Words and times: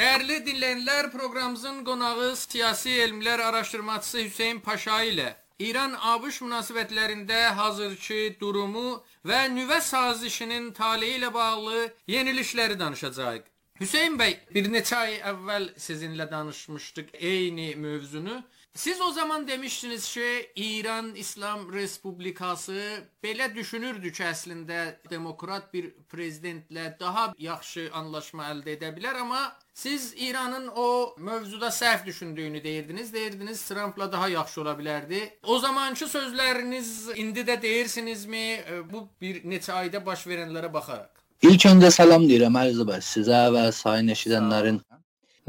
Dəyərli 0.00 0.38
dinləyənlər, 0.46 1.10
proqramımızın 1.12 1.82
qonağı 1.84 2.28
siyasi 2.42 2.92
elmlər 3.04 3.40
araşdırmaçısı 3.48 4.22
Hüseyn 4.22 4.60
Paşa 4.64 5.00
ilə 5.04 5.26
İran-ABŞ 5.60 6.38
münasibətlərində 6.46 7.40
hazırki 7.58 8.20
durumu 8.40 8.94
və 9.28 9.42
nüvə 9.52 9.76
sazişinin 9.84 10.70
taleyi 10.78 11.18
ilə 11.18 11.28
bağlı 11.34 11.82
yenilişləri 12.14 12.78
danışacağıq. 12.80 13.44
Hüseyn 13.82 14.16
bəy, 14.22 14.38
bir 14.54 14.72
neçə 14.72 15.02
ay 15.02 15.20
əvvəl 15.34 15.68
sizinlə 15.86 16.30
danışmışdıq 16.30 17.12
eyni 17.32 17.68
mövzunu. 17.84 18.40
Siz 18.74 19.00
o 19.00 19.10
zaman 19.10 19.48
demiştiniz 19.48 20.14
ki, 20.14 20.50
İran 20.56 21.14
İslam 21.14 21.72
Respublikası 21.72 23.02
belə 23.24 23.54
düşünürdü 23.54 24.12
ki, 24.12 24.22
əslində 24.22 24.78
demokrat 25.10 25.72
bir 25.74 25.90
prezidentlə 26.12 26.92
daha 27.00 27.32
yaxşı 27.38 27.88
anlaşma 27.92 28.46
əldə 28.52 28.76
edə 28.76 28.92
bilər, 28.94 29.18
amma 29.20 29.42
siz 29.74 30.14
İranın 30.16 30.68
o 30.76 31.14
mövzuda 31.18 31.66
səhv 31.66 32.06
düşündüyünü 32.06 32.64
deyirdiniz. 32.64 33.12
Deyirdiniz 33.12 33.62
Trumpla 33.68 34.12
daha 34.12 34.28
yaxşı 34.28 34.60
ola 34.60 34.76
bilərdi. 34.78 35.20
O 35.42 35.58
zamanki 35.58 36.04
sözləriniz 36.04 37.10
indi 37.16 37.40
də 37.40 37.62
deyirsinizmi? 37.62 38.46
Bu 38.92 39.08
bir 39.20 39.42
neçə 39.42 39.72
ayda 39.72 40.06
baş 40.06 40.26
verənlərə 40.30 40.72
baxaraq. 40.72 41.10
İlk 41.42 41.66
öncə 41.74 41.90
salam 41.90 42.28
deyirəm 42.30 42.56
Ərzə 42.62 42.86
bəy 42.86 43.02
sizə 43.02 43.48
və 43.50 43.72
sayın 43.72 44.14
eşidənlərin. 44.14 44.80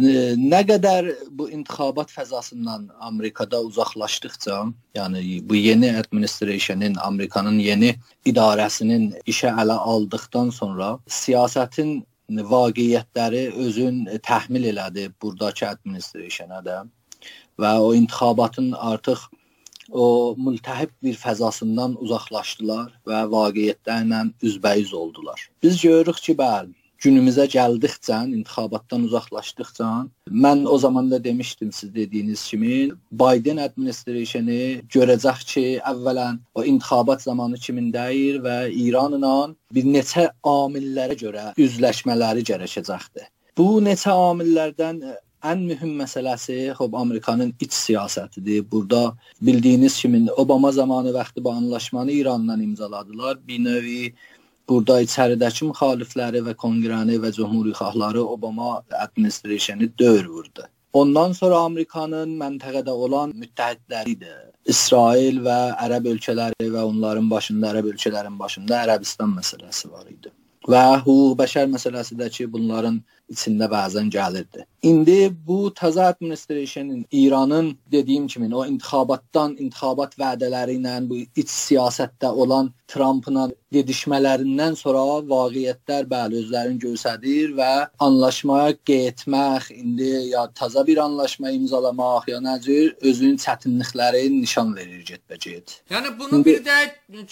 Nə 0.02 0.62
qədər 0.66 1.12
bu 1.38 1.46
intihabat 1.54 2.10
fəzasından 2.10 2.88
Amerikada 3.06 3.60
uzaqlaşdıqca, 3.62 4.56
yəni 4.98 5.42
bu 5.50 5.56
yeni 5.56 5.92
administrationın, 6.00 6.96
Amerikanın 7.06 7.60
yeni 7.62 7.92
idarəsinin 8.26 9.12
işə 9.30 9.52
ələ 9.62 9.76
aldıqdan 9.94 10.50
sonra 10.56 10.96
siyasətin 11.06 12.00
vaqiətləri 12.54 13.44
özün 13.66 14.02
təhmil 14.26 14.72
elədi 14.72 15.12
burdakı 15.22 15.68
administrationa 15.68 16.66
da 16.66 16.82
və 17.62 17.78
o 17.78 17.94
intihabatın 17.94 18.72
artıq 18.72 19.28
o 19.92 20.34
mültəhib 20.40 20.90
bir 21.04 21.16
fəzasından 21.20 21.98
uzaqlaşdılar 22.02 22.90
və 23.06 23.26
vaqiətlərlə 23.38 24.30
üzbəyiz 24.42 24.94
oldular. 24.94 25.50
Biz 25.64 25.82
görürük 25.82 26.18
ki, 26.26 26.38
bəli, 26.40 26.74
günümüzə 27.02 27.48
gəldikcə, 27.50 28.20
intihabatdan 28.36 29.08
uzaqlaşdıqca, 29.08 29.90
mən 30.46 30.66
o 30.70 30.78
zaman 30.78 31.12
da 31.12 31.24
demişdim 31.24 31.72
siz 31.72 31.96
dediyiniz 31.96 32.44
kimi, 32.50 32.92
Biden 33.12 33.58
administrationu 33.58 34.60
görəcək 34.96 35.44
ki, 35.54 35.66
əvvələn 35.94 36.40
o 36.56 36.64
intihabat 36.64 37.22
zamanı 37.22 37.58
kimin 37.58 37.92
deyir 37.94 38.42
və 38.46 38.58
İranla 38.86 39.56
bir 39.74 39.86
neçə 39.98 40.30
amillərə 40.44 41.18
görə 41.18 41.52
üzləşmələri 41.58 42.46
gərəkəcəkdir. 42.52 43.28
Bu 43.58 43.82
neçə 43.84 44.14
amillərdən 44.14 45.02
ən 45.42 45.64
mühüm 45.66 45.96
məsələsi 45.98 46.58
xop 46.78 46.96
Amerikanın 46.96 47.54
iç 47.60 47.74
siyasətidir. 47.74 48.66
Burada 48.72 49.18
bildiyiniz 49.42 49.98
kimi 50.02 50.32
Obama 50.32 50.72
zamanı 50.72 51.14
vaxtı 51.14 51.44
bu 51.44 51.52
anlaşmanı 51.52 52.12
İranla 52.12 52.54
imzaladılar. 52.54 53.48
Bir 53.48 53.64
növ 53.64 53.84
burada 54.70 55.00
içəridəki 55.06 55.68
müxalifləri 55.70 56.44
və 56.48 56.54
konqrəni 56.64 57.18
və 57.24 57.32
cümhuriyxahları 57.38 58.24
Obama 58.36 58.82
administrationu 59.00 59.90
döyür 60.00 60.30
vurdu. 60.36 60.68
Ondan 60.94 61.32
sonra 61.32 61.60
Amerikanın 61.66 62.34
məntəqədə 62.40 62.92
olan 63.06 63.32
müttəhidləri 63.44 64.16
idi. 64.18 64.32
İsrail 64.74 65.40
və 65.46 65.60
ərəb 65.86 66.10
ölkələri 66.12 66.68
və 66.74 66.84
onların 66.90 67.30
başında 67.32 67.72
ərəb 67.72 67.94
ölkələrin 67.94 68.38
başında 68.40 68.84
Ərəbistan 68.86 69.32
məsələsi 69.38 69.92
var 69.92 70.06
idi. 70.12 70.34
Və 70.70 70.84
hüquq 71.06 71.38
bəşər 71.40 71.72
məsələsi 71.72 72.18
də 72.20 72.28
ki, 72.36 72.46
bunların 72.54 73.00
içində 73.34 73.70
bəzən 73.72 74.12
gəlirdi. 74.14 74.66
İndi 74.82 75.32
bu 75.48 75.74
təzə 75.78 76.02
administrationın 76.02 77.06
İranın 77.12 77.78
dediyim 77.92 78.28
kimi 78.28 78.56
o 78.56 78.66
intihabatdan, 78.66 79.54
intihabat 79.60 80.16
vədələri 80.18 80.80
ilə 80.80 80.94
bu 81.10 81.20
iç 81.22 81.50
siyasətdə 81.54 82.32
olan 82.44 82.72
Trampla 82.90 83.44
gedişmələrindən 83.72 84.74
sonra 84.76 85.04
vaqiətlər 85.30 86.08
bəli 86.10 86.40
özlərini 86.42 86.82
göstərir 86.82 87.54
və 87.60 87.70
anlaşmaya 88.08 88.74
getmək, 88.90 89.70
indi 89.76 90.10
ya 90.32 90.48
təzə 90.58 90.84
bir 90.88 91.04
anlaşma 91.06 91.54
imzalamaq, 91.56 92.26
ya 92.34 92.42
necə 92.42 92.80
özünün 93.12 93.38
çətinlikləri 93.46 94.24
nişan 94.34 94.74
verir 94.76 95.06
getbəcət. 95.12 95.78
Yəni 95.94 96.16
bunu 96.20 96.42
bir 96.46 96.66
də 96.66 96.80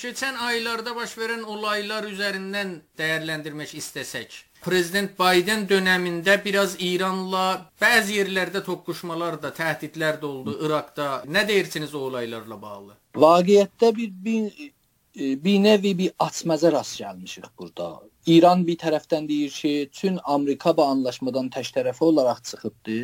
keçən 0.03 0.37
aylarda 0.51 0.93
baş 0.95 1.17
verən 1.17 1.41
olaylar 1.55 2.05
üzərindən 2.13 2.77
dəyərləndirmək 3.01 3.73
istəsək 3.81 4.45
Prezident 4.61 5.11
Biden 5.19 5.61
dövründə 5.69 6.33
biraz 6.43 6.73
İranla 6.83 7.43
bəzi 7.79 8.17
yerlərdə 8.19 8.59
toqquşmalar 8.65 9.37
da, 9.41 9.53
təhdidlər 9.55 10.17
də 10.19 10.25
oldu 10.27 10.55
İraqda. 10.65 11.05
Nə 11.31 11.45
deyirsiniz 11.47 11.93
o 11.95 12.01
olaylarla 12.09 12.57
bağlı? 12.61 12.97
Vaqiətdə 13.15 13.91
bir 13.95 14.09
bir, 14.25 14.71
bir 15.45 15.63
nevi 15.63 15.97
bir 15.97 16.11
açmaza 16.19 16.71
rast 16.71 16.99
gəlmişik 16.99 17.47
burada. 17.59 18.01
İran 18.25 18.65
bir 18.67 18.75
tərəfdən 18.77 19.29
deyir 19.29 19.49
ki, 19.49 19.89
tüm 19.93 20.17
Amerika 20.23 20.75
bu 20.77 20.83
anlaşmadan 20.83 21.47
tək 21.55 21.71
tərəfi 21.77 22.03
olaraq 22.03 22.43
çıxıbdı. 22.51 22.99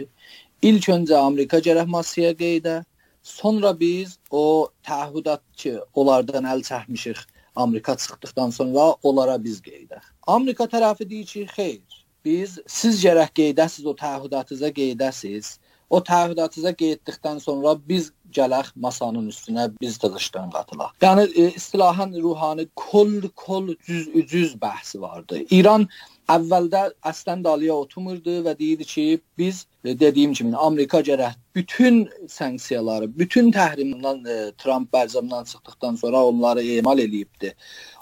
İlk 0.62 0.90
öncə 0.98 1.16
Amerika 1.16 1.62
gərək 1.64 1.88
massaya 1.88 2.34
qeydə, 2.36 2.84
sonra 3.24 3.72
biz 3.80 4.20
o 4.30 4.70
təəhhüdat 4.84 5.42
ki, 5.56 5.78
onlardan 5.94 6.52
əl 6.52 6.68
çəkmişik 6.68 7.24
Amerika 7.56 7.96
çıxdıqdan 7.98 8.50
sonra 8.50 8.96
onlara 9.04 9.38
biz 9.44 9.62
qeydək. 9.62 10.04
Amerika 10.28 10.64
tərəfi 10.64 11.10
deyir 11.10 11.26
ki, 11.26 11.46
xeyr, 11.56 12.02
biz 12.26 12.60
siz 12.68 13.04
gərək 13.04 13.32
qeydəsiz 13.40 13.86
o 13.86 13.94
təəhhüdatınıza 13.96 14.72
qeydəsiz. 14.80 15.58
O 15.90 16.00
təəhhüdatınıza 16.02 16.74
qeydlikdən 16.80 17.40
sonra 17.40 17.76
biz 17.90 18.10
gələk 18.34 18.72
masanın 18.76 19.30
üstünə 19.30 19.68
biz 19.82 20.00
dızışdan 20.02 20.50
qatılaq. 20.56 20.96
Yəni 21.02 21.28
e, 21.30 21.52
istilahan 21.60 22.16
ruhani 22.24 22.68
kol 22.76 23.30
kol 23.36 23.70
cüz 23.86 24.10
cüz 24.32 24.56
bəhsi 24.56 25.02
vardı. 25.02 25.44
İran 25.50 25.88
əvvəldə 26.32 26.82
əslən 27.06 27.44
dalıya 27.46 27.76
oturmurdu 27.84 28.40
və 28.46 28.56
deyirdi 28.58 28.86
ki, 28.90 29.06
biz 29.38 29.66
e, 29.84 29.94
dediyim 30.00 30.34
kimi 30.34 30.56
Amerika 30.58 31.02
gərək 31.06 31.36
bütün 31.56 32.08
sanksiyaları, 32.30 33.10
bütün 33.20 33.52
təhrimdən 33.54 34.24
e, 34.26 34.38
Tramp 34.62 34.92
bərcəmdən 34.94 35.46
çıxdıqdan 35.52 36.00
sonra 36.02 36.24
onları 36.26 36.64
emal 36.80 37.00
eləyibdi. 37.00 37.54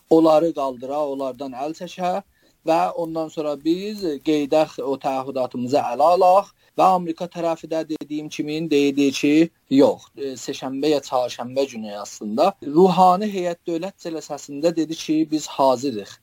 Onları 0.09 0.53
qaldıra, 0.55 1.01
onlardan 1.15 1.57
əl 1.65 1.75
çəkə 1.81 2.21
və 2.67 2.79
ondan 3.03 3.27
sonra 3.27 3.57
biz 3.59 4.05
qeydək 4.27 4.79
o 4.79 4.95
təəhhüdatımızı 5.05 5.81
ələ 5.81 6.11
alaq 6.15 6.53
və 6.79 6.89
Amerika 6.95 7.27
tərəfi 7.27 7.67
də 7.69 7.83
dediyim 7.89 8.29
kimi 8.29 8.61
deyir 8.71 9.11
ki, 9.19 9.49
yox, 9.69 10.07
e, 10.17 10.33
seçənbə 10.39 10.95
ya 10.95 11.03
çarşənbə 11.03 11.67
günü 11.75 11.97
aslında 11.99 12.53
ruhani 12.63 13.27
heyət 13.35 13.59
dövlət 13.67 14.07
cəlsəsində 14.07 14.75
dedi 14.75 14.95
ki, 14.95 15.17
biz 15.31 15.47
hazırıq 15.59 16.22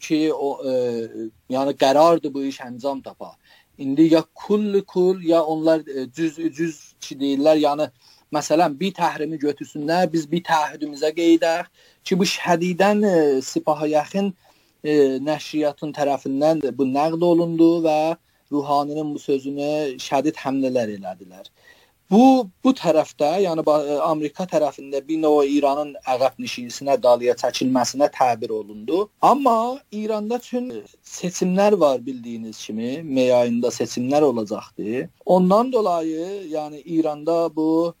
ki 0.00 0.20
o 0.32 0.50
ə, 0.62 0.74
yəni 1.50 1.74
qərardır 1.82 2.32
bu 2.34 2.44
iş 2.44 2.60
əncam 2.60 3.02
tapa. 3.02 3.36
İndi 3.78 4.14
ya 4.14 4.24
kull 4.34 4.80
kull 4.82 5.22
ya 5.22 5.42
onlar 5.42 5.82
cüz 6.16 6.36
cüz 6.56 6.94
ki 7.00 7.16
deyirlər, 7.20 7.60
yəni 7.62 7.88
məsələn 8.34 8.78
bir 8.80 8.92
təhrimi 8.92 9.38
götürsünlər, 9.38 10.12
biz 10.12 10.30
bir 10.30 10.42
təahhüdümüzə 10.44 11.12
qeydək 11.14 11.66
ki 12.04 12.18
bu 12.18 12.24
şədidən 12.24 13.04
sipaha 13.40 13.86
yaxın 13.86 14.32
ə, 14.84 15.18
nəşriyyatın 15.24 15.94
tərəfindən 15.94 16.64
bu 16.78 16.84
nəqd 16.84 17.22
olundu 17.24 17.70
və 17.86 18.16
Ruhaninin 18.52 19.14
bu 19.14 19.18
sözünü 19.20 19.98
şədid 20.00 20.38
həmlələr 20.40 20.94
elədilər. 20.96 21.48
Bu 22.10 22.48
bu 22.64 22.72
tərəfdə, 22.72 23.28
yəni 23.44 23.62
e, 23.68 23.96
Amerika 24.00 24.46
tərəfində 24.48 25.02
bir 25.08 25.18
növ 25.20 25.50
İranın 25.56 25.90
əqəb 26.14 26.38
nişinisinə 26.40 26.96
dalıya 27.04 27.34
çəkilməsinə 27.42 28.08
təbir 28.14 28.54
olundu. 28.60 29.02
Amma 29.20 29.78
İranda 29.92 30.38
üçün 30.40 30.70
seçimlər 31.04 31.76
var 31.80 32.00
bildiyiniz 32.06 32.64
kimi, 32.64 33.02
may 33.02 33.32
ayında 33.40 33.68
seçimlər 33.68 34.24
olacaqdı. 34.30 35.08
Ondan 35.26 35.72
dolayı, 35.72 36.28
yəni 36.54 36.80
İranda 36.80 37.56
bu 37.56 37.94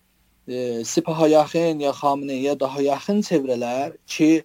e, 0.48 0.84
Sipaha 0.84 1.28
yaxın 1.28 1.78
ya 1.78 1.90
Xameneyə 1.90 2.60
daha 2.60 2.82
yaxın 2.82 3.20
çevrələr 3.22 3.92
ki, 4.06 4.44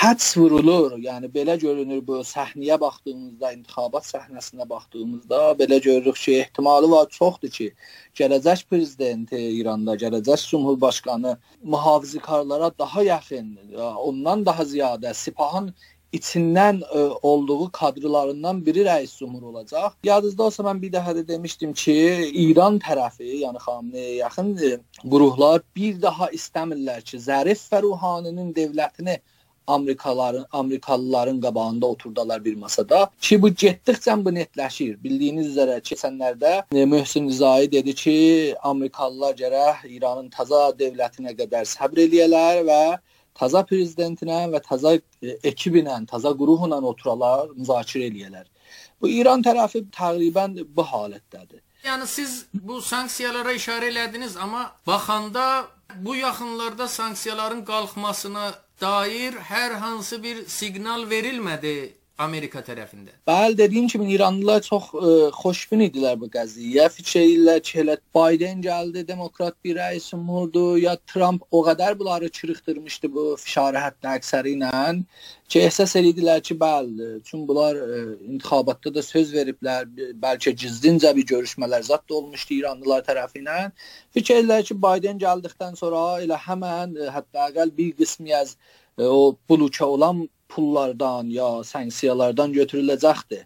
həds 0.00 0.36
vurulur. 0.38 0.96
Yəni 0.98 1.30
belə 1.36 1.56
görünür 1.60 2.00
bu 2.06 2.20
səhnəyə 2.26 2.78
baxdığımızda, 2.80 3.52
intihabat 3.58 4.08
səhnəsinə 4.10 4.68
baxdığımızda 4.68 5.40
belə 5.60 5.80
görürük 5.80 6.16
ki, 6.16 6.38
ehtimalı 6.44 6.90
var 6.90 7.08
çoxdur 7.18 7.54
ki, 7.58 7.70
gələcək 8.18 8.66
prezidenti 8.70 9.38
İranda, 9.60 9.94
gələcək 9.94 10.48
cümhurbaşqanı 10.50 11.36
mühafizəkarlara 11.64 12.72
daha 12.78 13.02
yaxın, 13.02 13.58
ondan 13.96 14.46
daha 14.46 14.62
ziyadə 14.62 15.14
Sipahın 15.14 15.74
içindən 16.18 16.80
ə, 16.82 16.86
e, 17.00 17.04
olduğu 17.30 17.70
kadrlarından 17.78 18.62
biri 18.66 18.86
rəis 18.88 19.16
cümhur 19.18 19.42
olacaq. 19.52 19.92
Yadınızda 20.04 20.48
olsa 20.48 20.66
mən 20.68 20.82
bir 20.82 20.92
dəfə 20.96 21.16
də 21.18 21.28
demişdim 21.28 21.72
ki, 21.82 21.94
İran 22.46 22.80
tərəfi, 22.86 23.30
yəni 23.44 23.62
Xameneyə 23.66 24.16
yaxın 24.22 24.56
ə, 24.56 24.74
e, 24.78 25.54
bir 25.76 26.02
daha 26.02 26.30
istəmirlər 26.40 27.04
ki, 27.04 27.22
Zərif 27.28 27.68
və 27.72 27.82
Ruhaninin 27.82 28.52
dövlətini 28.54 29.20
Amerikalıların 29.66 30.46
Amerikalıların 30.52 31.40
qabağında 31.40 31.86
oturdular 31.86 32.44
bir 32.44 32.54
masada 32.54 33.10
ki 33.20 33.42
bu 33.42 33.48
getdikcə 33.48 34.24
bu 34.24 34.30
netləşir. 34.30 34.98
Bildiyiniz 35.04 35.56
üzrə 35.56 35.78
keçənlərdə 35.80 36.52
e, 36.74 36.84
Möhsin 36.84 37.26
Nizai 37.26 37.72
dedi 37.72 37.94
ki, 37.94 38.16
Amerikalılar 38.62 39.34
gərək 39.34 39.86
İranın 39.88 40.28
taza 40.28 40.68
dövlətinə 40.78 41.32
qədər 41.40 41.64
səbr 41.64 42.04
eləyələr 42.06 42.62
və 42.68 42.82
taza 43.38 43.64
prezidentinə 43.68 44.44
və 44.52 44.60
taza 44.64 44.94
e, 44.96 45.36
ekibinə, 45.50 45.96
taza 46.10 46.32
qruhla 46.40 46.80
oturalar, 46.92 47.48
müzakirə 47.58 48.10
eləyələr. 48.10 48.46
Bu 49.00 49.10
İran 49.10 49.42
tərəfi 49.44 49.86
təqribən 49.94 50.60
bu 50.76 50.82
halətdədir. 50.90 51.60
Yəni 51.84 52.06
siz 52.08 52.46
bu 52.54 52.80
sanksiyalara 52.80 53.52
işarə 53.52 53.90
elədiniz, 53.92 54.38
amma 54.40 54.70
baxanda 54.86 55.66
bu 55.96 56.14
yaxınlarda 56.16 56.88
sanksiyaların 56.88 57.64
qalxmasına 57.64 58.46
dair 58.80 59.34
hər 59.50 59.76
hansı 59.82 60.22
bir 60.22 60.46
siqnal 60.48 61.04
verilmədi 61.10 61.76
Amerika 62.18 62.60
tərəfindən. 62.62 63.16
Bəli, 63.26 63.56
dediyim 63.58 63.88
kimi 63.90 64.12
İranlılar 64.14 64.60
çox 64.62 64.84
ə, 64.94 64.98
e, 65.02 65.30
xoşbin 65.34 65.80
idilər 65.88 66.18
bu 66.20 66.28
qəziyyəyə. 66.30 66.84
Fikir 66.94 67.22
edirlər 67.24 67.62
ki, 67.66 67.78
elə 67.82 67.96
Biden 68.14 68.60
gəldi, 68.62 69.02
demokrat 69.08 69.56
bir 69.64 69.80
rəis 69.80 70.06
umurdu, 70.14 70.62
ya 70.78 70.94
Trump 71.10 71.42
o 71.50 71.64
qədər 71.66 71.98
bunları 71.98 72.28
çırıxdırmışdı 72.36 73.10
bu 73.16 73.24
fişarə 73.42 73.82
hətta 73.82 74.12
əksəri 74.20 74.52
ilə 74.54 74.70
ki, 75.48 75.64
ehsas 75.64 75.96
edirdilər 75.98 76.44
ki, 76.46 76.54
bəli, 76.60 77.08
çünki 77.26 77.48
bunlar 77.48 77.82
ə, 77.82 77.88
e, 77.98 78.04
intihabatda 78.36 78.94
da 78.94 79.02
söz 79.02 79.34
veriblər, 79.34 79.90
bəlkə 80.22 80.54
gizlincə 80.62 81.10
bir 81.18 81.26
görüşmələr 81.32 81.82
zət 81.90 82.06
da 82.06 82.20
olmuşdu 82.20 82.60
İranlılar 82.60 83.02
tərəfindən. 83.10 83.74
Fikir 84.14 84.38
edirlər 84.38 84.62
ki, 84.70 84.78
Biden 84.86 85.18
gəldikdən 85.18 85.74
sonra 85.82 86.06
elə 86.22 86.38
həmən 86.46 86.94
e, 86.94 87.10
hətta 87.18 87.50
əqəl 87.50 87.74
bir 87.74 87.90
qismi 87.98 88.38
az 88.38 88.54
o 89.02 89.36
buluça 89.48 89.86
olan 89.86 90.28
pullardan 90.54 91.30
ya 91.34 91.48
sanksiyalardan 91.64 92.54
götürüləcəkdir. 92.54 93.44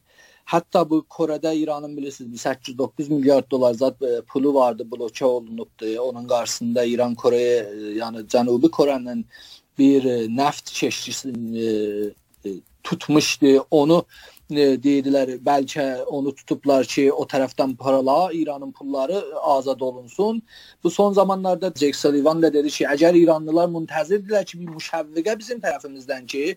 Hətta 0.49 0.83
bu 0.91 1.03
Koredə 1.11 1.55
İranın 1.57 1.97
bilirsiniz 1.97 2.41
809 2.41 3.09
milyard 3.09 3.51
dollar 3.51 3.75
zat 3.75 4.03
e, 4.03 4.21
pulu 4.21 4.55
vardı, 4.55 4.87
bloke 4.93 5.25
olunubdu. 5.25 6.01
Onun 6.01 6.29
qarşısında 6.29 6.85
İran 6.85 7.15
Koreyə, 7.15 7.59
e, 7.65 7.93
yəni 7.99 8.25
Cənubi 8.33 8.71
Korenin 8.71 9.27
bir 9.79 10.05
e, 10.05 10.37
neft 10.37 10.73
keşişini 10.73 12.11
tutmuşdu. 12.83 13.67
Onu 13.71 14.05
deyirlər, 14.51 15.35
bəlkə 15.45 16.05
onu 16.05 16.33
tutublar 16.33 16.87
ki, 16.89 17.11
o 17.13 17.27
tərəfdən 17.29 17.77
parala 17.77 18.33
İranın 18.33 18.73
pulları 18.73 19.21
azad 19.43 19.81
olunsun. 19.81 20.43
Bu 20.85 20.91
son 20.91 21.13
zamanlarda 21.13 21.73
Jack 21.77 21.97
Sullivan 21.97 22.43
da 22.43 22.53
dedi 22.53 22.71
ki, 22.71 22.87
əgər 22.89 23.17
İranlılar 23.17 23.69
müntəzirdirlər 23.69 24.45
ki, 24.45 24.61
bir 24.61 24.73
müşəvviqə 24.79 25.39
bizim 25.39 25.61
tərəfimizdən 25.61 26.27
ki, 26.27 26.57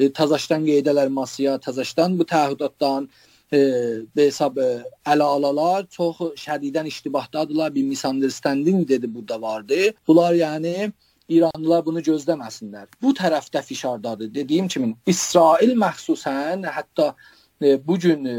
e, 0.00 0.08
təzaşdan 0.20 0.64
qeydələr 0.68 1.12
masaya, 1.12 1.58
təzaşdan 1.66 2.16
bu 2.18 2.26
təəhhüdatdan 2.32 3.08
e, 3.52 3.60
hesab 4.16 4.58
e, 4.58 4.70
ələ 5.12 5.28
alalar 5.36 5.86
çox 5.96 6.22
şədidən 6.40 6.88
iştibahdadırlar. 6.88 7.74
Bir 7.74 7.84
misunderstanding 7.92 8.88
dedi 8.88 9.14
burada 9.14 9.42
vardı. 9.42 9.92
Bunlar 10.08 10.34
yəni 10.34 10.92
İranlılar 11.30 11.84
bunu 11.86 12.00
gözləməsinlər. 12.02 12.88
Bu 13.02 13.12
tərəfdə 13.14 13.62
fişardadır. 13.62 14.32
Dediyim 14.34 14.68
kimi 14.68 14.94
İsrail 15.06 15.76
məxsusən 15.78 16.66
hətta 16.66 17.12
e, 17.62 17.76
bu 17.86 17.98
gün 17.98 18.24
e, 18.24 18.38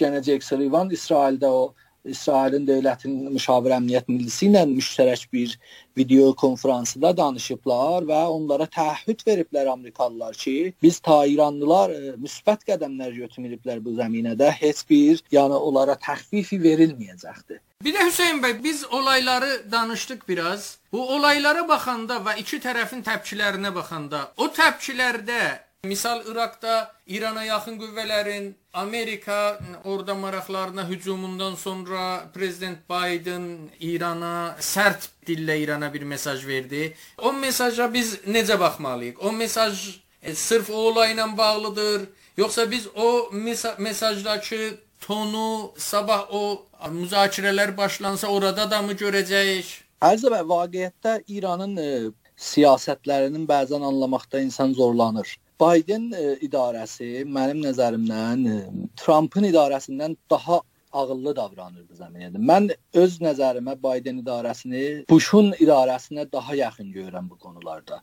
gələcək 0.00 0.44
Sullivan 0.46 0.90
İsraildə 0.90 1.50
o 1.50 1.74
İsrailin 2.04 2.66
dövlətinin 2.66 3.30
müşavir 3.30 3.76
əmniyyət 3.76 4.08
millisi 4.10 4.48
ilə 4.48 4.64
müştərək 4.66 5.24
bir 5.32 5.54
video 5.98 6.32
konfransında 6.34 7.12
danışıblar 7.16 8.08
və 8.08 8.20
onlara 8.34 8.66
təəhhüd 8.66 9.22
veriblər 9.26 9.70
Amerikalılar 9.70 10.34
ki, 10.34 10.74
biz 10.82 10.98
ta 10.98 11.22
İranlılar 11.26 11.94
e, 11.94 12.14
müsbət 12.18 12.66
qədəmlər 12.72 13.14
götürməyiblər 13.22 13.82
bu 13.84 13.94
zəminədə, 14.00 14.50
heç 14.58 14.82
bir, 14.90 15.22
yəni 15.30 15.58
onlara 15.70 15.94
təxfifi 16.08 16.58
verilməyəcəkdir. 16.66 17.62
Bir 17.82 17.94
də 17.94 18.06
Hüseyn 18.06 18.42
bəy, 18.42 18.58
biz 18.62 18.84
olayları 18.84 19.70
danışdıq 19.70 20.26
biraz. 20.28 20.78
Bu 20.92 21.02
olaylara 21.14 21.66
baxanda 21.68 22.18
və 22.26 22.38
iki 22.42 22.58
tərəfin 22.62 23.02
təpkilərinə 23.06 23.74
baxanda, 23.74 24.28
o 24.36 24.50
təpkilərdə 24.50 25.42
Misal 25.86 26.26
İraqda 26.26 26.92
İrana 27.06 27.44
yaxın 27.44 27.78
qüvvələrin 27.78 28.52
Amerika 28.72 29.58
orada 29.84 30.14
maraqlarına 30.14 30.88
hücumundan 30.88 31.54
sonra 31.54 32.30
prezident 32.34 32.78
Biden 32.90 33.58
İrana 33.80 34.56
sərt 34.60 35.08
dillə 35.26 35.58
İrana 35.58 35.94
bir 35.94 36.02
mesaj 36.02 36.46
verdi. 36.46 36.94
O 37.18 37.32
mesaja 37.32 37.94
biz 37.94 38.14
necə 38.14 38.60
baxmalıyıq? 38.60 39.18
O 39.20 39.32
mesaj 39.32 40.00
e, 40.22 40.34
sırf 40.34 40.70
o 40.70 40.74
olayla 40.74 41.36
bağlıdır, 41.36 42.08
yoxsa 42.36 42.70
biz 42.70 42.88
o 42.96 43.30
mesajdakı 43.78 44.78
tonu 45.00 45.72
sabah 45.76 46.34
o 46.34 46.66
müzakirələr 46.90 47.76
başlansa 47.76 48.26
orada 48.26 48.70
da 48.70 48.82
mı 48.82 48.92
görəcəyik? 48.92 49.80
Ərzə 50.02 50.30
və 50.30 50.44
vaqiətdə 50.46 51.22
İranın 51.26 51.76
e, 51.76 51.92
siyasətlərinin 52.36 53.48
bəzən 53.50 53.82
anlamaqda 53.82 54.40
insan 54.40 54.72
zorlanır. 54.72 55.41
Biden 55.62 56.10
e, 56.18 56.22
idarəsi 56.46 57.08
mənim 57.38 57.60
nəzərimdən 57.62 58.40
e, 58.50 58.54
Trumpın 58.98 59.44
idarəsindən 59.46 60.16
daha 60.30 60.56
ağıllı 60.92 61.34
davranırdı 61.36 61.98
zəminədə. 62.00 62.40
Mən 62.50 62.66
öz 63.02 63.14
nəzərimə 63.24 63.76
Biden 63.84 64.18
idarəsini 64.24 64.82
Bushun 65.10 65.52
idarəsinə 65.64 66.26
daha 66.32 66.56
yaxın 66.58 66.90
görürəm 66.96 67.28
bu 67.30 67.38
konularda. 67.44 68.00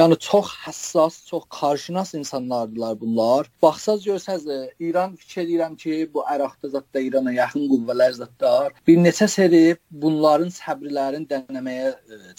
Yəni 0.00 0.18
çox 0.28 0.54
həssas, 0.64 1.20
çox 1.28 1.44
qarşınas 1.60 2.14
insanlardılar 2.20 3.00
bunlar. 3.00 3.50
Baxsaz 3.62 4.06
görsəz 4.06 4.48
e, 4.56 4.60
İran 4.88 5.16
fikir 5.16 5.44
edirəm 5.44 5.76
ki, 5.84 5.98
bu 6.14 6.24
Əraqda 6.36 6.72
zətdə 6.78 7.04
İrana 7.10 7.36
yaxın 7.36 7.68
qüvvələr 7.74 8.16
zətdar 8.22 8.72
bir 8.86 9.04
neçə 9.06 9.28
seri 9.36 9.64
bunların 10.06 10.50
səbrlərini 10.62 11.28
dənəməyə 11.34 11.92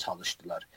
çalışdılar 0.05 0.67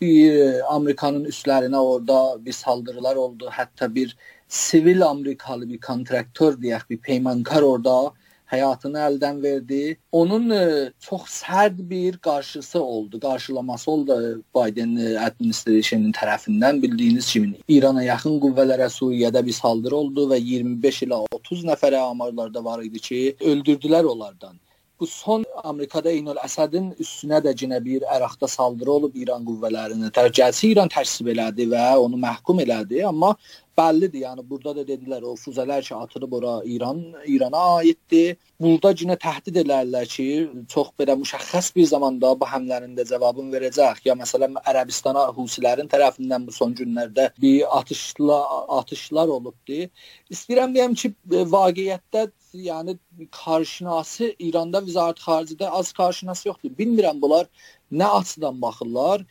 bir 0.00 0.60
Amerikanın 0.74 1.24
üstlərinə 1.24 1.78
orada 1.78 2.44
bir 2.44 2.52
saldırılar 2.52 3.16
oldu. 3.16 3.50
Hətta 3.50 3.94
bir 3.94 4.16
sivil 4.48 5.06
Amerikalı 5.06 5.68
bir 5.68 5.80
kontraktör 5.80 6.58
deyək, 6.60 6.90
bir 6.90 6.98
peymankar 6.98 7.62
orada 7.62 8.12
həyatını 8.52 9.00
əldən 9.06 9.38
verdi. 9.42 9.80
Onun 10.12 10.50
ə, 10.52 10.64
çox 11.00 11.22
sərt 11.40 11.78
bir 11.90 12.18
qarşısı 12.26 12.82
oldu, 12.82 13.20
qarşılaması 13.20 13.90
oldu 13.90 14.16
Biden 14.56 14.96
administrationun 15.26 16.12
tərəfindən 16.12 16.82
bildiyiniz 16.82 17.30
kimi 17.32 17.64
İrana 17.68 18.04
yaxın 18.04 18.36
qüvvələrə 18.42 18.90
Suriyədə 18.92 19.44
bir 19.46 19.56
saldırı 19.56 19.96
oldu 19.96 20.28
və 20.34 20.40
25 20.40 21.02
ilə 21.08 21.22
30 21.38 21.64
nəfərə 21.70 22.04
amarlarda 22.10 22.64
var 22.64 22.84
idi 22.84 23.00
ki, 23.08 23.22
öldürdülər 23.40 24.12
onlardan 24.12 24.60
bu 25.02 25.06
son 25.06 25.44
Amerikada 25.68 26.10
Eynül 26.10 26.38
Əsədin 26.42 26.92
üstünə 27.02 27.38
də 27.44 27.52
yenə 27.62 27.78
bir 27.84 28.04
Əraqda 28.10 28.48
saldırı 28.50 28.92
olub 28.92 29.16
İran 29.18 29.44
qüvvələrinə. 29.46 30.10
Tərcəsi 30.14 30.72
İran 30.72 30.90
təsvib 30.92 31.32
elədi 31.34 31.68
və 31.70 31.82
onu 32.02 32.18
məhkum 32.20 32.62
elədi, 32.64 33.02
amma 33.06 33.32
bəllidir. 33.78 34.24
Yəni 34.26 34.44
burada 34.48 34.74
da 34.78 34.84
dedilər 34.88 35.22
o 35.28 35.34
füzələr 35.38 35.84
ki, 35.86 35.94
atılıb 35.94 36.32
ora 36.38 36.54
İran 36.64 37.00
İrana 37.26 37.62
aiddir. 37.78 38.36
Burada 38.60 38.92
yenə 39.02 39.16
təhdid 39.22 39.62
edirlər 39.62 40.10
ki, 40.10 40.26
çox 40.74 40.92
belə 40.98 41.16
müşəxəs 41.22 41.72
bir 41.76 41.88
zamanda 41.94 42.34
bu 42.40 42.50
həmlərin 42.52 42.98
də 42.98 43.06
cavabını 43.08 43.54
verəcək. 43.56 44.02
Ya 44.08 44.18
məsələn 44.18 44.58
Ərəbistana 44.66 45.28
Husilərin 45.38 45.90
tərəfindən 45.92 46.46
bu 46.46 46.58
son 46.58 46.74
günlərdə 46.78 47.30
bir 47.42 47.64
atışlar 47.78 48.68
atışlar 48.80 49.28
olubdu. 49.38 49.86
İstəyirəm 50.32 50.74
deyim 50.76 50.94
ki, 50.98 51.14
vaqiətdə 51.56 52.28
yəni 52.58 52.96
qarşınası 53.32 54.32
İranda 54.38 54.82
Vizarət 54.84 55.22
Xaricidə 55.24 55.68
az 55.68 55.92
qarşınası 55.92 56.48
yoxdur. 56.48 56.74
Bilmirəm 56.78 57.20
bunlar 57.22 57.46
nə 57.92 58.08
açıdan 58.18 58.62
baxırlar. 58.62 59.24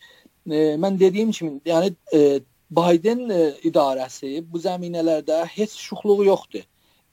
E, 0.50 0.58
mən 0.82 1.00
dediyim 1.00 1.32
kimi, 1.32 1.62
yəni 1.66 1.94
e, 2.14 2.40
Biden 2.72 3.30
e, 3.30 3.42
idarəsi 3.68 4.42
bu 4.52 4.60
zəminələrdə 4.60 5.46
heç 5.46 5.76
şuxluğu 5.76 6.26
yoxdur. 6.26 6.66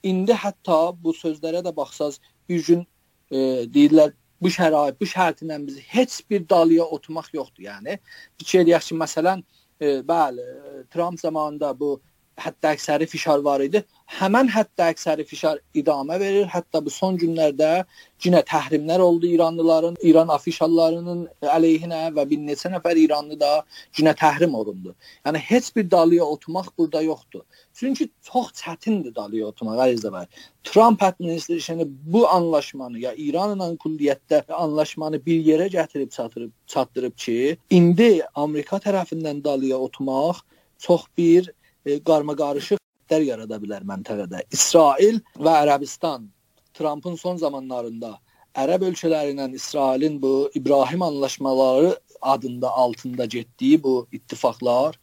İndi 0.03 0.33
hətta 0.33 0.79
bu 1.03 1.13
sözlərə 1.13 1.63
də 1.65 1.75
baxsaz 1.75 2.19
bir 2.49 2.65
gün 2.65 2.85
e, 3.31 3.37
deyirlər 3.67 4.13
bu 4.41 4.47
şərait, 4.47 4.95
bu 4.99 5.05
şərtlə 5.05 5.57
biz 5.67 5.79
heç 5.93 6.21
bir 6.29 6.49
dalıya 6.49 6.85
oturmaq 6.85 7.33
yoxdur. 7.33 7.63
Yəni 7.67 7.99
fikir 8.39 8.63
edək 8.63 8.87
ki, 8.87 8.95
məsələn, 9.03 9.43
e, 9.81 9.99
bəli, 10.07 10.45
Trump 10.89 11.19
zamanında 11.19 11.79
bu 11.79 11.99
əksəri 12.45 13.05
fişar 13.05 13.43
var 13.43 13.61
idi. 13.61 13.83
Həmən 14.19 14.47
hətta 14.49 14.89
əksəri 14.93 15.23
fişar 15.27 15.59
idamə 15.77 16.19
verir. 16.19 16.47
Hətta 16.49 16.81
bu 16.85 16.89
son 16.89 17.17
günlərdə 17.17 17.85
yenə 18.23 18.41
təhrimlər 18.47 18.99
oldu 18.99 19.27
İranlıların, 19.27 19.97
İran 20.01 20.27
afişallarının 20.33 21.27
əleyhinə 21.41 22.01
və 22.15 22.25
bir 22.29 22.39
neçə 22.47 22.71
nəfər 22.73 22.97
İranlı 22.97 23.39
da 23.39 23.51
yenə 23.99 24.15
təhrim 24.17 24.55
olundu. 24.55 24.95
Yəni 25.25 25.37
heç 25.37 25.75
bir 25.75 25.91
dalıya 25.91 26.25
oturmaq 26.25 26.71
burada 26.77 27.01
yoxdur. 27.01 27.43
Çünki 27.73 28.09
çox 28.31 28.51
çətindir 28.61 29.15
dalıya 29.15 29.51
oturmaq 29.53 29.85
əzizə 29.85 30.11
bəy. 30.15 30.25
Trump 30.63 31.03
administrasiyonu 31.03 31.87
bu 32.13 32.27
anlaşmanı 32.27 32.99
ya 32.99 33.13
İranla 33.13 33.73
külliyyətdə 33.83 34.51
anlaşmanı 34.53 35.25
bir 35.25 35.45
yerə 35.45 35.69
gətirib 35.69 36.09
çatdırıb 36.09 36.51
çatdırıb 36.67 37.15
ki, 37.17 37.57
indi 37.69 38.21
Amerika 38.35 38.77
tərəfindən 38.77 39.43
dalıya 39.43 39.77
oturmaq 39.77 40.41
çox 40.79 41.03
bir 41.17 41.51
qarmaqarışıq 41.85 42.79
xəttər 42.79 43.25
yarada 43.25 43.59
bilər 43.61 43.85
məntəqədə. 43.87 44.43
İsrail 44.51 45.21
və 45.37 45.55
Ərəbistan 45.63 46.27
Trampın 46.73 47.15
son 47.15 47.37
zamanlarında 47.37 48.17
Ərəb 48.57 48.85
ölkələri 48.89 49.33
ilə 49.35 49.47
İsrailin 49.55 50.21
bu 50.21 50.51
İbrahim 50.53 51.01
anlaşmaları 51.01 51.99
adında 52.21 52.69
altında 52.69 53.25
getdiyi 53.25 53.83
bu 53.83 54.07
ittifaqlar 54.11 54.99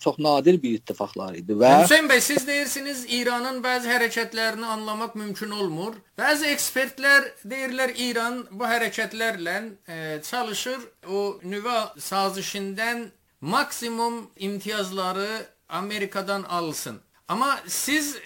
çox 0.00 0.18
nadir 0.18 0.62
bir 0.62 0.76
ittifaqlar 0.78 1.34
idi 1.34 1.54
və 1.58 1.70
Hüseyn 1.82 2.06
bəy 2.10 2.20
siz 2.20 2.46
deyirsiniz 2.46 3.04
İranın 3.10 3.58
bəzi 3.64 3.90
hərəkətlərini 3.90 4.66
anlamaq 4.74 5.16
mümkün 5.18 5.50
olmur. 5.50 5.96
Bəzi 6.18 6.52
ekspertlər 6.54 7.26
deyirlər 7.42 7.94
İran 7.98 8.44
bu 8.50 8.64
hərəkətlərlə 8.70 9.56
e, 9.88 10.20
çalışır 10.22 10.78
o 11.10 11.22
nüvə 11.42 11.80
sazişindən 11.98 13.08
maksimum 13.40 14.28
imtiyazları 14.36 15.28
Amerikadan 15.68 16.42
alsın. 16.42 17.00
Amma 17.28 17.58
siz 17.66 18.16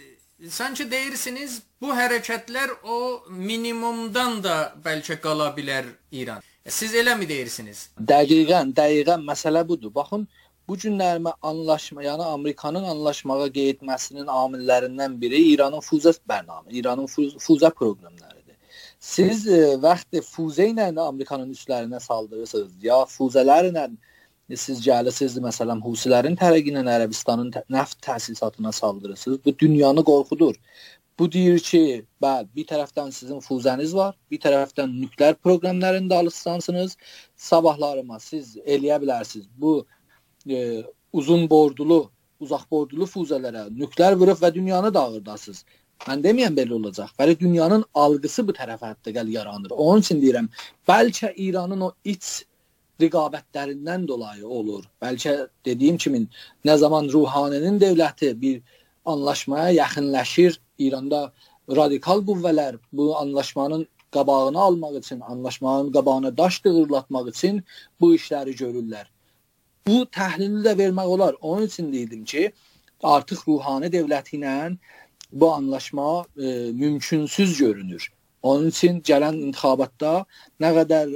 sanki 0.48 0.90
deyirsiniz 0.90 1.62
bu 1.80 1.90
hərəkətlər 1.94 2.70
o 2.84 2.98
minimumdan 3.30 4.42
da 4.42 4.56
bəlkə 4.84 5.20
qala 5.20 5.50
bilər 5.56 5.84
İran. 6.12 6.42
Siz 6.68 6.94
eləmi 6.94 7.26
deyirsiniz? 7.28 7.88
Dəqiqən, 7.98 8.70
dəqiqən 8.76 9.24
məsələ 9.26 9.64
budur. 9.68 9.90
Baxın, 9.94 10.28
bu 10.68 10.76
günlərmə 10.78 11.32
anlaşma, 11.42 12.04
yəni 12.06 12.22
Amerikanın 12.22 12.84
anlaşmağa 12.94 13.48
qeyd 13.56 13.74
etməsinin 13.74 14.30
amillərindən 14.30 15.18
biri 15.20 15.40
İranın 15.54 15.82
füzə 15.82 16.14
bərnamə, 16.30 16.70
İranın 16.70 17.10
füzə 17.10 17.70
proqramlarıdır. 17.78 18.56
Siz 19.00 19.48
e, 19.48 19.60
vaxtı 19.82 20.22
füzə 20.22 20.68
ilə 20.70 20.86
Amerikanın 21.02 21.50
üslərinə 21.56 22.00
saldırırsınız, 22.00 22.72
ya 22.82 23.02
füzələrlə 24.50 24.56
siz 24.56 24.80
gəlirsiniz 24.84 25.38
məsələn 25.40 25.80
Husilərin 25.82 26.36
tərəqi 26.36 26.72
ilə 26.72 26.82
Ərəbistanın 26.82 27.52
neft 27.70 28.00
təsisatına 28.02 28.72
saldırırsınız. 28.72 29.38
Bu 29.44 29.58
dünyanı 29.58 30.04
qorxudur. 30.04 30.54
Bu 31.18 31.32
deyir 31.32 31.58
ki, 31.60 32.06
bəli, 32.22 32.48
bir 32.56 32.64
tərəfdən 32.66 33.12
sizin 33.12 33.40
fuzəniz 33.40 33.94
var, 33.94 34.16
bir 34.30 34.38
tərəfdən 34.38 34.90
nükleer 35.00 35.34
proqramlarında 35.34 36.18
alışsansınız, 36.18 36.96
sabahlarıma 37.36 38.18
siz 38.18 38.56
eləyə 38.56 38.98
bilərsiniz. 39.02 39.46
Bu 39.56 39.86
e, 40.48 40.82
uzun 41.12 41.48
bordulu, 41.50 42.10
uzaq 42.40 42.64
bordulu 42.70 43.06
fuzələrə 43.06 43.68
nükleer 43.70 44.16
vurub 44.16 44.40
və 44.42 44.54
dünyanı 44.54 44.94
dağırdasınız. 44.94 45.64
Mən 46.08 46.22
deməyəm 46.24 46.56
belə 46.56 46.74
olacaq. 46.74 47.12
Bəli 47.18 47.38
dünyanın 47.38 47.84
algısı 47.94 48.42
bu 48.48 48.52
tərəfə 48.52 48.94
hətta 48.94 49.12
gəl 49.14 49.28
yaranır. 49.30 49.70
Onun 49.70 50.00
üçün 50.00 50.20
deyirəm, 50.20 50.48
bəlkə 50.88 51.34
İranın 51.36 51.80
o 51.80 51.92
iç 52.04 52.42
rəqabətlərindən 53.04 54.06
dolayı 54.08 54.46
olur. 54.46 54.84
Bəlkə 55.02 55.34
dediyim 55.64 55.96
kimi 55.96 56.26
nə 56.64 56.76
zaman 56.78 57.08
Ruhaninin 57.12 57.80
dövləti 57.80 58.34
bir 58.40 58.60
anlaşmaya 59.04 59.70
yaxınlaşır. 59.70 60.60
İranda 60.78 61.32
radikal 61.70 62.22
qüvvələr 62.28 62.78
bu 62.92 63.16
anlaşmanın 63.16 63.86
qabağını 64.12 64.60
almaq 64.60 64.98
üçün, 64.98 65.20
anlaşmanın 65.20 65.92
qabağına 65.92 66.36
daş 66.36 66.64
dığırlatmaq 66.64 67.28
üçün 67.28 67.64
bu 68.00 68.14
işləri 68.14 68.56
görürlər. 68.62 69.06
Bu 69.86 70.06
təhlili 70.16 70.62
də 70.66 70.76
vermək 70.78 71.06
olar. 71.06 71.36
Onun 71.40 71.62
üçün 71.62 71.92
deyildim 71.92 72.24
ki, 72.24 72.52
artıq 73.02 73.46
ruhani 73.48 73.90
dövləti 73.92 74.36
ilə 74.38 74.76
bu 75.32 75.52
anlaşma 75.52 76.24
e, 76.36 76.46
mümkünsüz 76.72 77.58
görünür. 77.58 78.12
Onun 78.42 78.66
üçün 78.72 79.00
gələn 79.06 79.38
intixabatda 79.38 80.24
nə 80.62 80.70
qədər 80.78 81.12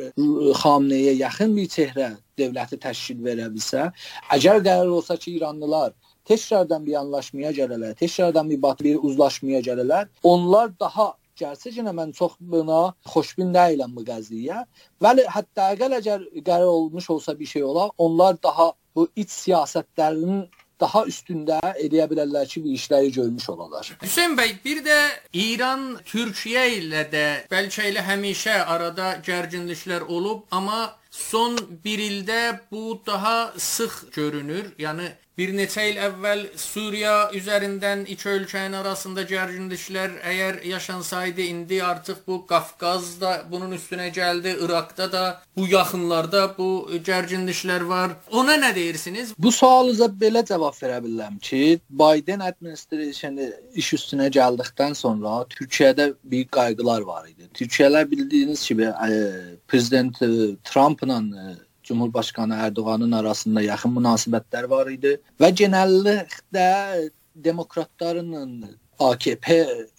Xamneyə 0.62 1.16
yaxın 1.18 1.56
bir 1.56 1.68
çehrə 1.72 2.10
dövləti 2.38 2.78
təşkil 2.78 3.22
verə 3.24 3.48
bilsə, 3.52 3.88
əgər 4.30 4.62
qərar 4.66 4.90
olsa 4.98 5.16
ki, 5.16 5.36
İranlılar 5.38 5.94
tekrardan 6.26 6.86
bir 6.86 6.98
anlaşmaya 7.00 7.52
gələrlər, 7.54 7.94
tekrardan 7.98 8.50
bir 8.50 8.62
batı 8.62 8.84
bir 8.84 8.98
uzlaşmaya 9.02 9.60
gələrlər, 9.68 10.08
onlar 10.22 10.72
daha 10.80 11.12
gerçəkən 11.40 11.90
mən 11.98 12.12
çox 12.16 12.36
buna 12.40 12.80
xoşbin 13.12 13.52
deyiləm 13.54 13.94
bu 13.96 14.04
qəziyyə. 14.08 14.64
Vəli 15.04 15.26
hətta 15.32 15.70
əgər 15.74 15.98
əgər 16.00 16.26
qərar 16.46 16.70
olmuş 16.70 17.10
olsa 17.16 17.38
bir 17.38 17.50
şey 17.52 17.64
ola, 17.64 17.90
onlar 17.98 18.38
daha 18.42 18.72
bu 18.96 19.08
iç 19.16 19.30
siyasətlərinin 19.30 20.46
daha 20.80 21.04
üstündə 21.08 21.58
eləyə 21.80 22.06
bilərlər 22.10 22.48
ki, 22.50 22.62
bu 22.64 22.74
işləri 22.76 23.12
görmüş 23.16 23.48
olarlar. 23.54 23.92
Hüseyn 24.02 24.36
bəy, 24.38 24.56
bir 24.64 24.82
də 24.86 24.98
İran 25.32 25.86
Türkiyə 26.06 26.66
ilə 26.80 27.06
də 27.12 27.26
bəlkə 27.52 27.88
elə 27.90 28.04
həmişə 28.06 28.58
arada 28.74 29.14
gərginliklər 29.26 30.06
olub, 30.08 30.44
amma 30.50 30.96
son 31.10 31.56
1 31.84 32.02
ildə 32.10 32.40
bu 32.70 33.00
daha 33.06 33.52
sıx 33.56 34.10
görünür. 34.16 34.74
Yəni 34.78 35.08
Bir 35.36 35.50
neçə 35.52 35.82
il 35.90 35.98
əvvəl 36.00 36.42
Suriya 36.56 37.14
üzərindən 37.36 38.06
iki 38.08 38.28
ölkənin 38.32 38.72
arasında 38.78 39.26
gərginliklər 39.28 40.14
əgər 40.24 40.62
yaşansaydı, 40.64 41.44
indi 41.44 41.82
artıq 41.84 42.22
bu 42.26 42.38
Qafqazda 42.48 43.32
bunun 43.50 43.74
üstünə 43.76 44.06
gəldi, 44.16 44.54
İraqda 44.64 45.10
da, 45.12 45.24
bu 45.56 45.66
yaxınlarda 45.68 46.46
bu 46.56 46.68
gərginliklər 47.04 47.84
var. 47.88 48.16
Ona 48.32 48.56
nə 48.62 48.72
deyirsiniz? 48.78 49.34
Bu 49.38 49.52
sualıza 49.52 50.08
belə 50.22 50.40
cavab 50.48 50.80
verə 50.80 51.02
bilərəm 51.04 51.36
ki, 51.50 51.80
Biden 51.90 52.40
administrationu 52.40 53.50
iş 53.76 53.92
üstünə 53.98 54.30
gəldikdən 54.38 54.96
sonra 54.96 55.42
Türkiyədə 55.52 56.14
bir 56.24 56.48
qayğılar 56.48 57.04
var 57.12 57.28
idi. 57.28 57.50
Türkiyələr 57.60 58.08
bildiyiniz 58.10 58.64
kimi 58.64 58.88
prezident 59.68 60.16
Trumpla 60.64 61.20
Cumhurbaşqanı 61.86 62.58
Ərdoğanın 62.66 63.12
arasında 63.20 63.62
yaxın 63.62 63.94
münasibətlər 63.98 64.68
var 64.70 64.90
idi 64.90 65.16
və 65.40 65.52
genəlliklə 65.60 66.66
demokratların 67.48 68.34
AKP 68.98 69.56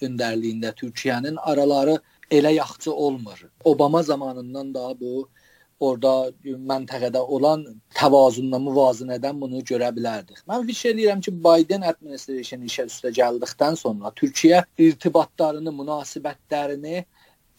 öndərliyində 0.08 0.74
Türkiyənin 0.76 1.38
araları 1.38 2.00
elə 2.32 2.54
yaxşı 2.54 2.94
olmur. 2.94 3.46
Obama 3.64 4.04
zamanından 4.04 4.74
da 4.74 5.00
bu 5.00 5.28
orada 5.80 6.32
məntəqədə 6.44 7.22
olan 7.36 7.64
təvazunla 7.96 8.60
müvazinədən 8.66 9.38
bunu 9.42 9.62
görə 9.72 9.92
bilərdik. 9.96 10.42
Mən 10.50 10.66
fikir 10.70 10.96
edirəm 10.96 11.22
ki, 11.22 11.34
Biden 11.46 11.86
administrasiyonu 11.92 12.66
işə 12.72 12.88
üstə 12.90 13.14
gəldikdən 13.20 13.78
sonra 13.78 14.12
Türkiyə 14.18 14.64
irtibatlarını, 14.78 15.74
münasibətlərini 15.82 17.06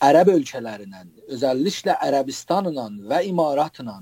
Ərəb 0.08 0.28
ölkələrindən, 0.30 1.08
özəlliklə 1.34 1.96
Ərəbistanla 2.06 2.84
və 3.10 3.24
İmaratla 3.26 3.96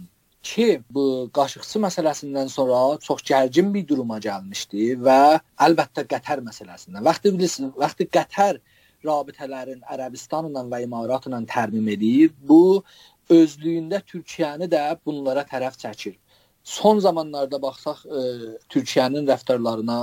ki, 0.46 0.66
bu 0.94 1.04
qaşıqçı 1.36 1.80
məsələsindən 1.84 2.48
sonra 2.52 2.80
çox 3.06 3.22
gərgin 3.30 3.72
bir 3.74 3.86
duruma 3.88 4.18
gəlmişdi 4.26 4.96
və 5.06 5.18
əlbəttə 5.66 6.06
Qətər 6.12 6.42
məsələsindən. 6.46 7.02
Vaxtı 7.08 7.32
bilirsiniz, 7.34 7.72
vaxtı 7.82 8.06
Qətər 8.16 8.60
rabitələrin 9.06 9.82
Ərəbistanla 9.94 10.64
və 10.72 10.82
İmaratla 10.86 11.40
tərmim 11.54 11.88
edir. 11.94 12.30
Bu 12.50 12.82
özlüyündə 13.30 14.02
Türkiyəni 14.12 14.70
də 14.70 14.84
bunlara 15.06 15.44
tərəf 15.50 15.78
çəkir. 15.82 16.16
Son 16.66 16.98
zamanlarda 16.98 17.60
baxsaq 17.62 17.98
e, 18.06 18.20
Türkiyənin 18.72 19.28
rəftarlarına 19.30 19.98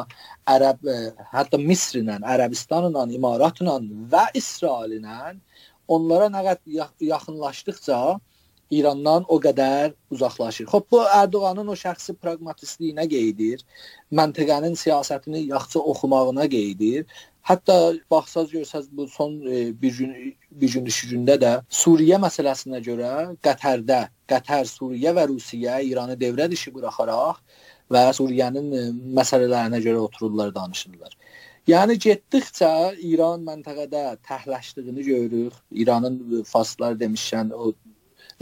Ərəb 0.55 0.85
e, 0.87 0.97
hətta 1.33 1.59
Misrlə, 1.59 2.19
Ərəbistanla, 2.35 3.03
İmaratla 3.17 3.79
və 4.13 4.27
İsraillə 4.39 5.33
onlara 5.91 6.29
nə 6.31 6.43
qədər 6.47 6.93
yaxınlaşdıqca 7.09 7.97
İrandan 8.77 9.25
o 9.27 9.39
qədər 9.41 9.93
uzaqlaşır. 10.13 10.67
Xoş 10.71 10.87
bu 10.91 11.01
Ərdoğanın 11.19 11.69
o 11.73 11.75
şəxsi 11.83 12.15
praqmatistliyinə 12.23 13.05
qeydir, 13.11 13.61
məntəqənin 14.19 14.77
siyasətini 14.83 15.45
yaxşı 15.51 15.81
oxumağına 15.93 16.47
qeydir. 16.55 17.05
Hətta 17.49 17.75
baxsaz 18.11 18.51
görsəz 18.55 18.85
bu 18.97 19.07
son 19.07 19.33
e, 19.41 19.81
bir 19.81 19.97
gün 19.97 20.11
bir 20.61 20.73
gün 20.73 20.85
düşüründə 20.87 21.35
də 21.43 21.51
Suriyə 21.81 22.19
məsələsinə 22.23 22.79
görə 22.85 23.09
Qətərdə, 23.43 23.99
Qətər, 24.31 24.63
Suriyə 24.69 25.11
və 25.17 25.27
Rusiya 25.27 25.81
İranı 25.83 26.15
devrə 26.21 26.47
dışı 26.51 26.71
buraxaraq 26.75 27.41
və 27.91 28.03
Suriyənin 28.19 28.69
e, 28.71 28.83
məsələlərinə 29.19 29.83
görə 29.83 30.05
otururlar, 30.07 30.55
danışırlar. 30.55 31.17
Yəni 31.67 31.95
getdikcə 32.05 32.69
İran 33.07 33.43
məntəqədə 33.47 34.17
təhləşdiyini 34.27 35.03
görürük. 35.07 35.53
İranın 35.71 36.43
faslar 36.47 36.97
demişkən 36.99 37.53
o 37.55 37.73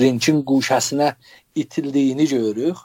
rinçin 0.02 0.44
quşəsinə 0.48 1.14
itildiyini 1.56 2.28
görürük 2.28 2.78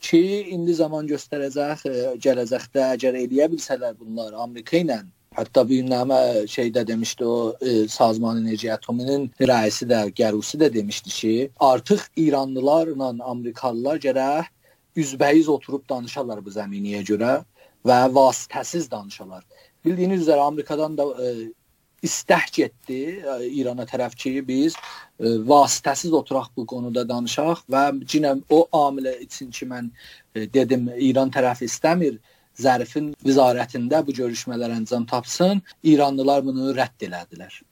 ki, 0.00 0.22
indi 0.54 0.74
zaman 0.78 1.08
göstərəcək, 1.10 1.86
e, 1.90 2.08
gələcəkdə 2.24 2.90
əgər 2.94 3.22
eləyə 3.24 3.48
bilsələr 3.52 3.96
bunlar 3.98 4.36
Amerika 4.46 4.76
ilə 4.78 5.02
Hətta 5.38 5.62
bir 5.68 5.84
nəmə 5.86 6.46
şeydə 6.50 6.82
demişdi 6.86 7.24
o 7.24 7.34
e, 7.60 7.72
Sazman 7.88 8.40
Enerji 8.40 8.72
Atominin 8.72 9.28
rəisi 9.50 9.86
də, 9.86 10.00
Gərusi 10.20 10.58
də 10.58 10.72
demişdi 10.74 11.10
ki, 11.14 11.34
artıq 11.60 12.06
İranlılarla 12.16 13.12
Amerikalılar 13.32 14.00
gərək 14.02 14.48
üzbəyiz 14.96 15.48
oturub 15.52 15.84
danışarlar 15.90 16.42
bu 16.44 16.50
zəminiyə 16.56 17.04
görə 17.10 17.36
və 17.86 17.98
vasitəsiz 18.16 18.90
danışarlar. 18.90 19.44
Bildiyiniz 19.84 20.24
üzrə 20.26 20.40
Amerikadan 20.46 20.98
da 20.98 21.06
e, 21.22 21.52
istək 22.04 22.50
getdi 22.60 23.00
İrana 23.58 23.86
tərəf 23.88 24.14
ki, 24.18 24.32
biz 24.46 24.76
ə, 24.76 25.38
vasitəsiz 25.48 26.14
oturaq 26.14 26.50
bu 26.56 26.66
qonuda 26.68 27.04
danışaq 27.08 27.64
və 27.70 27.84
yenə 28.14 28.36
o 28.54 28.64
amilə 28.84 29.16
üçün 29.24 29.50
ki, 29.54 29.68
mən 29.70 29.90
ə, 29.90 30.46
dedim 30.54 30.90
İran 31.10 31.32
tərəfi 31.34 31.68
istəmir 31.70 32.18
zərfin 32.58 33.12
vizarətində 33.26 34.02
bu 34.06 34.14
görüşmələr 34.18 34.76
əncam 34.80 35.06
tapsın. 35.10 35.62
İranlılar 35.82 36.44
bunu 36.46 36.72
rədd 36.76 37.08
elədilər. 37.10 37.62